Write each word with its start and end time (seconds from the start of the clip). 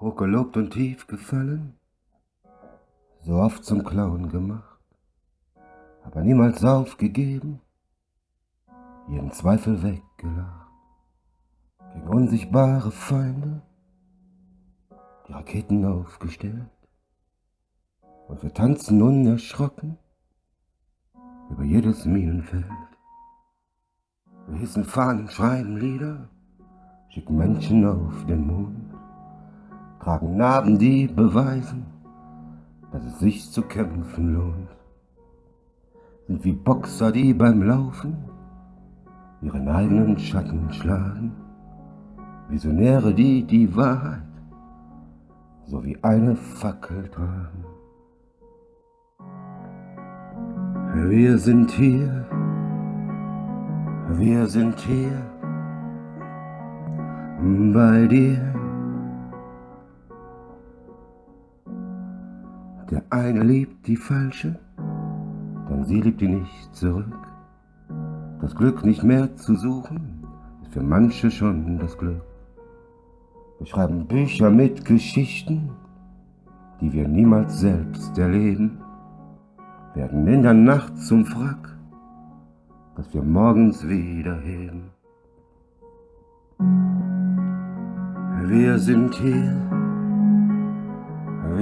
hochgelobt 0.00 0.56
und 0.56 0.70
tief 0.70 1.06
gefallen, 1.06 1.78
so 3.20 3.34
oft 3.34 3.64
zum 3.64 3.84
Clown 3.84 4.28
gemacht, 4.28 4.80
aber 6.04 6.22
niemals 6.22 6.64
aufgegeben, 6.64 7.60
jeden 9.08 9.32
Zweifel 9.32 9.82
weggelacht, 9.82 10.68
gegen 11.92 12.08
unsichtbare 12.08 12.90
Feinde, 12.90 13.62
die 15.28 15.32
Raketen 15.32 15.84
aufgestellt, 15.84 16.70
und 18.28 18.42
wir 18.42 18.52
tanzen 18.52 19.00
unerschrocken 19.00 19.98
über 21.50 21.62
jedes 21.62 22.04
Minenfeld. 22.04 22.64
Wir 24.48 24.58
hissen 24.58 24.84
Fahnen, 24.84 25.28
schreiben 25.28 25.76
Lieder, 25.76 26.28
schicken 27.08 27.36
Menschen 27.36 27.86
auf 27.86 28.26
den 28.26 28.46
Mond 28.46 28.83
tragen 30.04 30.36
Narben, 30.36 30.78
die 30.78 31.06
beweisen, 31.06 31.86
dass 32.92 33.04
es 33.04 33.18
sich 33.20 33.50
zu 33.50 33.62
kämpfen 33.62 34.34
lohnt. 34.34 34.68
Sind 36.26 36.44
wie 36.44 36.52
Boxer, 36.52 37.10
die 37.10 37.32
beim 37.32 37.62
Laufen 37.62 38.16
ihren 39.40 39.66
eigenen 39.68 40.18
Schatten 40.18 40.70
schlagen. 40.72 41.32
Visionäre, 42.48 43.14
die 43.14 43.44
die 43.44 43.74
Wahrheit 43.74 44.22
so 45.66 45.82
wie 45.82 45.96
eine 46.04 46.36
Fackel 46.36 47.08
tragen. 47.08 47.64
Wir 51.08 51.38
sind 51.38 51.70
hier, 51.70 52.26
wir 54.10 54.46
sind 54.46 54.78
hier 54.80 55.22
bei 57.72 58.06
dir. 58.06 58.53
Der 62.94 63.02
eine 63.10 63.42
liebt 63.42 63.88
die 63.88 63.96
falsche, 63.96 64.56
denn 65.68 65.84
sie 65.84 66.00
liebt 66.00 66.22
ihn 66.22 66.42
nicht 66.42 66.76
zurück. 66.76 67.26
Das 68.40 68.54
Glück 68.54 68.84
nicht 68.84 69.02
mehr 69.02 69.34
zu 69.34 69.56
suchen, 69.56 70.24
ist 70.62 70.74
für 70.74 70.82
manche 70.84 71.28
schon 71.28 71.76
das 71.80 71.98
Glück. 71.98 72.22
Wir 73.58 73.66
schreiben 73.66 74.06
Bücher 74.06 74.48
mit 74.48 74.84
Geschichten, 74.84 75.70
die 76.80 76.92
wir 76.92 77.08
niemals 77.08 77.58
selbst 77.58 78.16
erleben, 78.16 78.78
werden 79.94 80.24
in 80.28 80.42
der 80.42 80.54
Nacht 80.54 80.96
zum 80.98 81.26
Wrack, 81.34 81.76
das 82.94 83.12
wir 83.12 83.24
morgens 83.24 83.88
wieder 83.88 84.38
heben. 84.38 84.92
Wir 88.46 88.78
sind 88.78 89.16
hier 89.16 89.73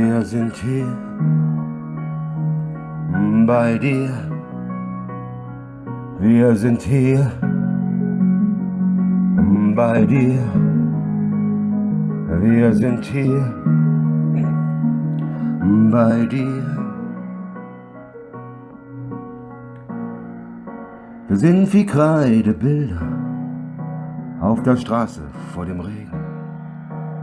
wir 0.00 0.22
sind 0.22 0.56
hier 0.56 0.86
bei 3.46 3.76
dir. 3.78 4.10
Wir 6.18 6.54
sind 6.56 6.80
hier 6.80 7.30
bei 9.74 10.06
dir. 10.06 10.38
Wir 12.40 12.72
sind 12.72 13.04
hier 13.04 13.42
bei 15.90 16.26
dir. 16.26 16.64
Wir 21.28 21.36
sind 21.36 21.72
wie 21.74 21.86
Kreidebilder 21.86 23.02
auf 24.40 24.62
der 24.62 24.76
Straße 24.76 25.22
vor 25.52 25.66
dem 25.66 25.80
Regen. 25.80 26.20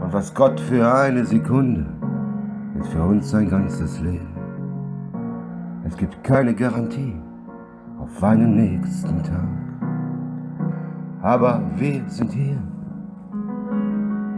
Und 0.00 0.12
was 0.12 0.32
Gott 0.32 0.60
für 0.60 0.86
eine 0.94 1.24
Sekunde 1.24 1.97
ist 2.80 2.88
für 2.88 3.02
uns 3.02 3.30
sein 3.30 3.48
ganzes 3.48 4.00
Leben. 4.00 4.28
Es 5.84 5.96
gibt 5.96 6.22
keine 6.22 6.54
Garantie 6.54 7.14
auf 7.98 8.22
einen 8.22 8.54
nächsten 8.56 9.22
Tag. 9.22 9.48
Aber 11.22 11.62
wir 11.76 12.02
sind 12.08 12.32
hier, 12.32 12.58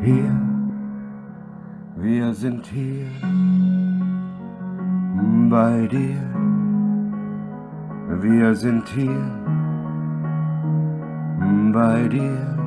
hier, 0.00 0.41
wir 1.97 2.32
sind 2.32 2.66
hier 2.66 3.06
bei 5.50 5.86
dir. 5.86 6.16
Wir 8.20 8.54
sind 8.54 8.88
hier 8.88 9.20
bei 11.72 12.09
dir. 12.09 12.59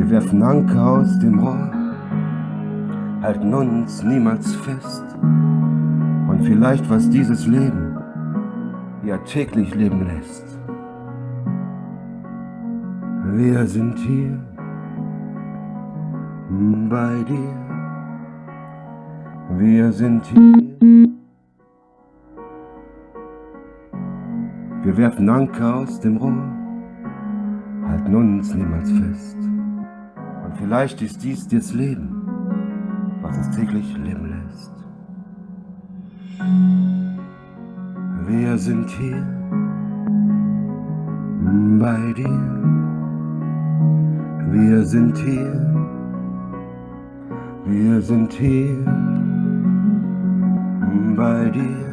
Wir 0.00 0.08
werfen 0.08 0.42
Anker 0.42 0.92
aus 0.92 1.18
dem 1.18 1.38
Rohr, 1.40 1.70
halten 3.20 3.52
uns 3.52 4.02
niemals 4.02 4.54
fest. 4.56 5.04
Und 5.20 6.40
vielleicht, 6.42 6.88
was 6.88 7.10
dieses 7.10 7.46
Leben 7.46 7.98
ja 9.04 9.18
täglich 9.18 9.74
leben 9.74 10.06
lässt. 10.06 10.58
Wir 13.34 13.66
sind 13.66 13.98
hier 13.98 14.38
bei 16.88 17.22
dir. 17.28 17.54
Wir 19.58 19.92
sind 19.92 20.24
hier. 20.24 21.10
Wir 24.82 24.96
werfen 24.96 25.28
Anker 25.28 25.74
aus 25.76 26.00
dem 26.00 26.16
Rohr, 26.16 26.42
halten 27.86 28.14
uns 28.14 28.54
niemals 28.54 28.90
fest. 28.90 29.36
Und 30.50 30.58
vielleicht 30.58 31.00
ist 31.00 31.22
dies 31.22 31.46
das 31.46 31.72
Leben, 31.72 32.22
was 33.22 33.38
es 33.38 33.50
täglich 33.50 33.96
leben 33.98 34.30
lässt. 34.30 34.72
Wir 38.26 38.58
sind 38.58 38.90
hier 38.90 39.24
bei 41.78 42.12
dir. 42.14 42.40
Wir 44.50 44.84
sind 44.84 45.16
hier. 45.18 45.54
Wir 47.66 48.02
sind 48.02 48.32
hier 48.32 48.76
bei 51.16 51.50
dir. 51.50 51.86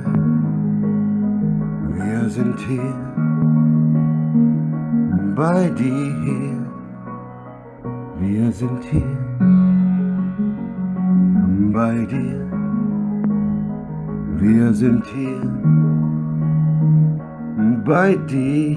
Wir 1.94 2.28
sind 2.28 2.60
hier 2.62 2.96
bei 5.36 5.70
dir. 5.70 6.57
Wir 8.30 8.52
sind 8.52 8.84
hier 8.92 9.18
bei 11.72 12.06
dir. 12.06 12.42
Wir 14.36 14.74
sind 14.74 15.06
hier 15.16 15.42
bei 17.86 18.16
dir. 18.28 18.76